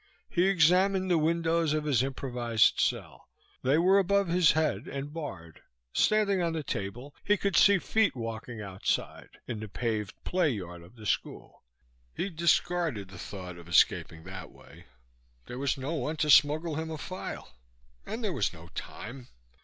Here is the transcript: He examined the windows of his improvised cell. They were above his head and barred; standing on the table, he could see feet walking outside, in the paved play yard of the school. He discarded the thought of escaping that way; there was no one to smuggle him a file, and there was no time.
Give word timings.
He 0.31 0.47
examined 0.47 1.11
the 1.11 1.19
windows 1.19 1.73
of 1.73 1.83
his 1.85 2.01
improvised 2.01 2.79
cell. 2.79 3.29
They 3.61 3.77
were 3.77 3.99
above 3.99 4.29
his 4.29 4.53
head 4.53 4.87
and 4.87 5.13
barred; 5.13 5.61
standing 5.93 6.41
on 6.41 6.53
the 6.53 6.63
table, 6.63 7.13
he 7.23 7.37
could 7.37 7.55
see 7.55 7.77
feet 7.77 8.15
walking 8.15 8.59
outside, 8.63 9.37
in 9.45 9.59
the 9.59 9.67
paved 9.69 10.15
play 10.23 10.49
yard 10.49 10.81
of 10.81 10.95
the 10.95 11.05
school. 11.05 11.61
He 12.15 12.31
discarded 12.31 13.09
the 13.11 13.19
thought 13.19 13.59
of 13.59 13.67
escaping 13.69 14.23
that 14.23 14.49
way; 14.49 14.85
there 15.45 15.59
was 15.59 15.77
no 15.77 15.93
one 15.93 16.17
to 16.17 16.31
smuggle 16.31 16.77
him 16.77 16.89
a 16.89 16.97
file, 16.97 17.59
and 18.03 18.23
there 18.23 18.33
was 18.33 18.53
no 18.53 18.69
time. 18.69 19.27